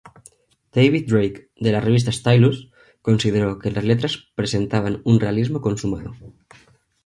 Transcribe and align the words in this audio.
David 0.73 1.05
Drake 1.11 1.49
de 1.59 1.71
la 1.71 1.79
revista 1.79 2.11
"Stylus", 2.11 2.71
consideró 3.03 3.59
que 3.59 3.69
las 3.69 3.83
letras 3.83 4.31
presentaban 4.35 4.99
un 5.03 5.19
"realismo 5.19 5.61
consumado". 5.61 6.15